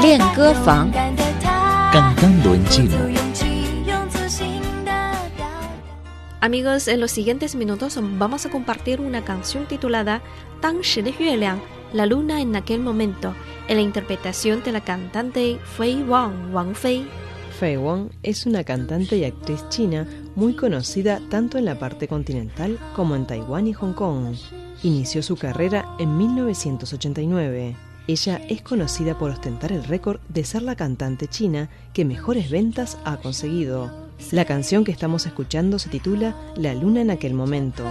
[0.00, 0.90] 练歌房。
[1.92, 2.96] Cantando en chino.
[6.40, 10.22] Amigos, en los siguientes minutos vamos a compartir una canción titulada
[10.60, 11.60] 当时的月亮
[11.92, 13.34] La luna en aquel momento,
[13.66, 17.04] en la interpretación de la cantante Fei Wang, Wang Fei.
[17.59, 20.05] Fei Wang es una cantante y actriz china
[20.35, 24.35] muy conocida tanto en la parte continental como en Taiwán y Hong Kong.
[24.83, 27.75] Inició su carrera en 1989.
[28.07, 32.97] Ella es conocida por ostentar el récord de ser la cantante china que mejores ventas
[33.05, 34.09] ha conseguido.
[34.31, 37.85] La canción que estamos escuchando se titula La luna en aquel momento.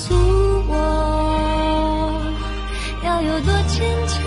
[0.00, 1.09] 很
[3.79, 4.21] 有多坚强，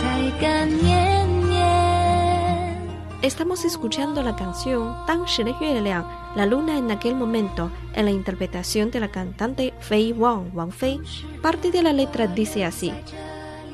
[0.00, 2.76] 才敢念念？
[3.22, 6.04] Estamos escuchando la canción 当时的月亮
[6.36, 11.00] La luna en aquel momento, en la interpretación de la cantante Fei Wang, Wang Fei.
[11.42, 12.92] Parte de la letra dice así.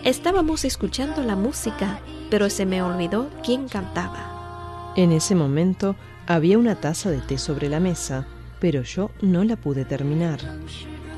[0.05, 2.01] Estábamos escuchando la música,
[2.31, 4.95] pero se me olvidó quién cantaba.
[4.97, 8.27] En ese momento había una taza de té sobre la mesa,
[8.59, 10.41] pero yo no la pude terminar.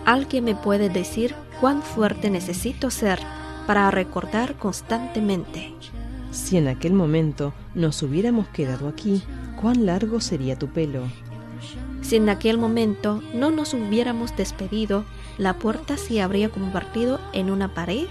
[0.05, 3.19] ¿Alguien me puede decir cuán fuerte necesito ser
[3.65, 5.73] para recordar constantemente?
[6.31, 9.23] Si en aquel momento nos hubiéramos quedado aquí,
[9.61, 11.03] ¿cuán largo sería tu pelo?
[12.01, 15.05] Si en aquel momento no nos hubiéramos despedido,
[15.37, 18.07] la puerta se habría convertido en una pared.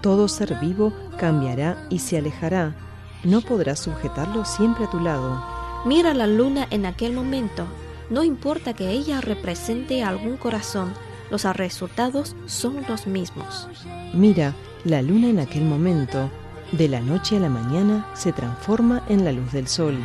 [0.00, 2.74] Todo ser vivo cambiará y se alejará.
[3.22, 5.44] No podrás sujetarlo siempre a tu lado.
[5.84, 7.66] Mira la luna en aquel momento.
[8.08, 10.92] No importa que ella represente algún corazón,
[11.30, 13.68] los resultados son los mismos.
[14.12, 16.30] Mira, la luna en aquel momento,
[16.72, 19.96] de la noche a la mañana, se transforma en la luz del sol.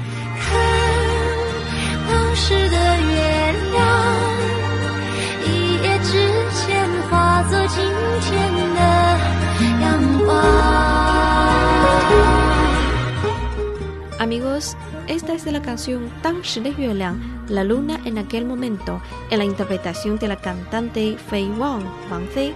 [14.25, 14.75] Amigos,
[15.07, 18.99] esta es la canción Tan de Yueliang, La Luna en aquel momento,
[19.29, 22.51] en la interpretación de la cantante Fei Wang, Wang Fei.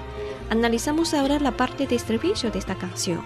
[0.49, 3.21] Analizamos ahora la parte de estribillo de esta canción.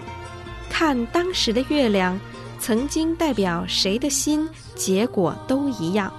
[0.78, 2.20] Kan Tan de Yueliang,
[2.60, 6.12] Zeng Jing Dai Biao, Shei de Xin, Jie Guo Dou Yiyang.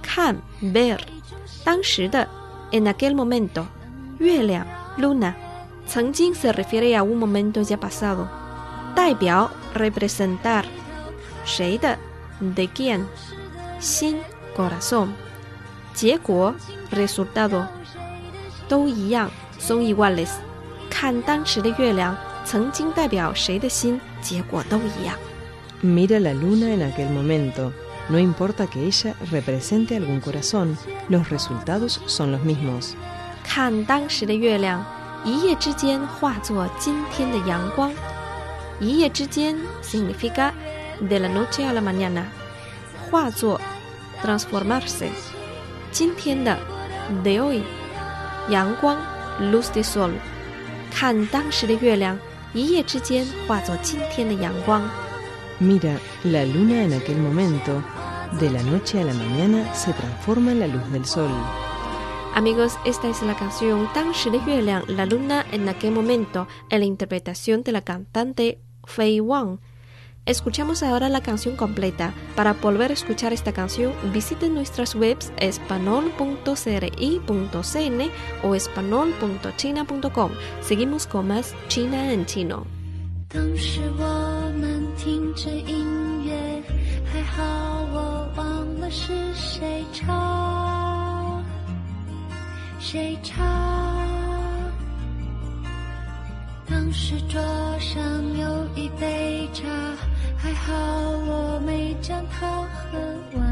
[0.00, 1.04] Kan, ver.
[1.62, 2.26] Tan de,
[2.72, 3.68] en aquel momento.
[4.18, 4.66] Yueliang,
[4.96, 5.36] luna.
[5.86, 8.30] Zeng Jing se refiere a un momento ya pasado.
[8.94, 10.64] Dai Biao, representar.
[11.45, 11.97] 谁的
[12.41, 13.01] de quién
[13.79, 14.17] 心
[14.55, 15.09] corazón
[15.93, 16.53] 结果
[16.91, 17.65] resultado
[18.67, 20.29] 都一样 son iguales
[20.89, 22.15] 看当时的月亮
[22.45, 25.17] 曾经代表谁的心结果都一样
[25.83, 27.73] Mira la luna en aquel momento.
[28.07, 30.77] No importa que ella represente algún corazón,
[31.09, 32.93] los resultados son los mismos.
[33.43, 34.85] 看当时的月亮
[35.25, 37.91] 一夜之间化作今天的阳光
[38.79, 40.51] 一夜之间 significa
[41.00, 42.32] de la noche a la mañana.
[43.10, 43.58] Huazuo,
[44.22, 45.10] transformarse.
[45.92, 46.58] Tienda,
[47.24, 47.64] de hoy.
[48.50, 48.98] Yang Guang,
[49.50, 50.12] luz de sol.
[50.98, 51.28] Kan
[55.60, 57.82] Mira, la luna en aquel momento,
[58.40, 61.30] de la noche a la mañana, se transforma en la luz del sol.
[62.34, 66.86] Amigos, esta es la canción Tan de Yueliang, La Luna en aquel momento, en la
[66.86, 69.58] interpretación de la cantante Fei Wang.
[70.25, 72.13] Escuchamos ahora la canción completa.
[72.35, 76.51] Para volver a escuchar esta canción, visiten nuestras webs espanol.cri.cn
[78.43, 80.31] o espanol.china.com.
[80.61, 82.67] Seguimos con más China en chino.
[83.33, 86.61] 当时我们听着音乐，
[87.11, 91.41] 还好我忘了是谁唱，
[92.79, 93.54] 谁唱。
[96.86, 97.42] 当时桌
[97.80, 98.00] 上
[98.38, 99.64] 有一杯茶，
[100.38, 100.72] 还好
[101.26, 102.96] 我没将它喝
[103.32, 103.44] 完，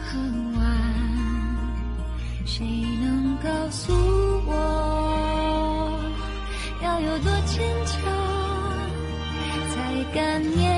[0.00, 0.18] 喝
[0.56, 0.64] 完。
[2.46, 2.64] 谁
[3.02, 3.92] 能告诉
[4.46, 6.00] 我，
[6.82, 8.00] 要有多坚强，
[9.74, 10.71] 才敢念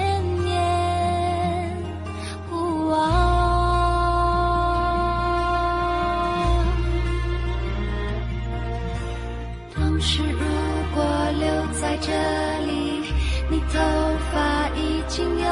[13.75, 13.81] 头
[14.31, 15.44] 发已经有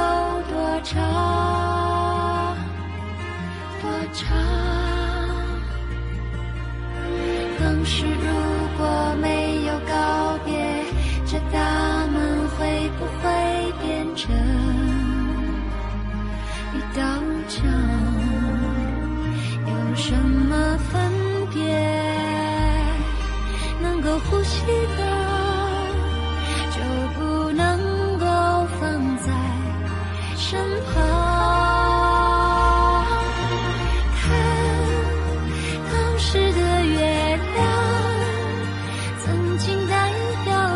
[0.49, 2.57] 多长？
[3.81, 4.39] 多长？
[7.59, 8.07] 当时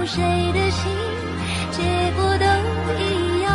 [0.07, 0.23] 谁
[0.53, 0.89] 的心，
[1.73, 1.83] 结
[2.17, 2.47] 果都
[2.97, 3.51] 一样。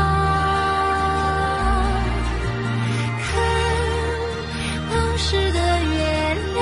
[3.23, 3.25] 看
[4.91, 5.95] 当时的月
[6.53, 6.61] 亮，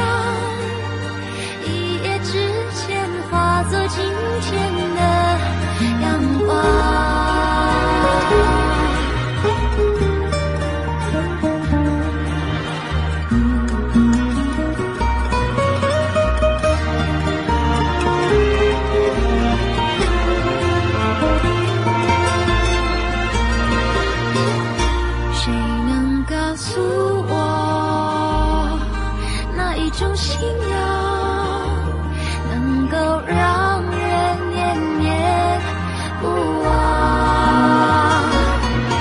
[1.66, 1.68] 一
[2.04, 2.32] 夜之
[2.86, 2.88] 间
[3.32, 3.98] 化作今
[4.42, 4.50] 天
[4.96, 5.02] 的
[30.30, 30.40] 信
[30.70, 30.72] 仰
[32.52, 32.96] 能够
[33.26, 34.00] 让人
[34.54, 34.60] 念
[35.00, 35.10] 念
[36.22, 36.24] 不
[36.62, 36.70] 忘？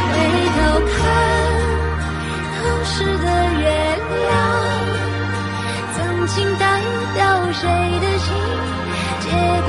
[0.08, 0.16] 回
[0.56, 0.56] 头
[0.88, 0.96] 看
[2.54, 3.26] 当时的
[3.60, 3.62] 月
[4.24, 4.32] 亮，
[5.94, 5.96] 曾
[6.28, 6.64] 经代
[7.14, 7.20] 表
[7.52, 7.60] 谁
[8.00, 8.26] 的心，
[9.20, 9.28] 结
[9.66, 9.68] 果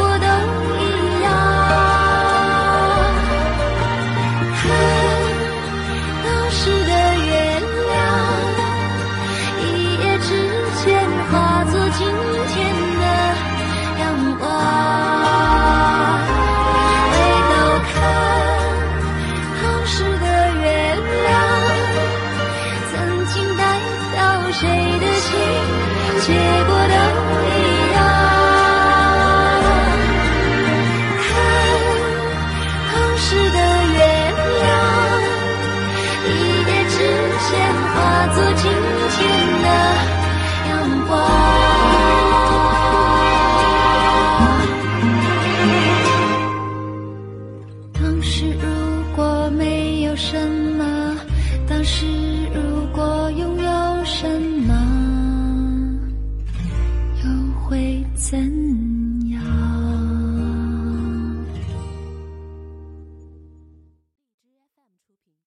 [26.29, 26.95] 结果都
[27.49, 27.51] 一
[27.93, 27.97] 样。
[31.25, 31.27] 看
[32.93, 33.57] 当时的
[33.93, 33.97] 月
[34.61, 34.67] 亮，
[36.27, 36.27] 一
[36.67, 36.95] 夜之
[37.49, 37.51] 间
[37.93, 37.97] 化
[38.35, 38.61] 作今
[39.09, 39.17] 天
[39.63, 39.67] 的
[40.69, 40.71] 阳
[41.07, 41.09] 光。
[47.93, 48.31] 当时
[48.61, 48.63] 如
[49.15, 49.17] 果
[49.57, 50.37] 没有什
[50.77, 50.81] 么，
[51.67, 52.05] 当时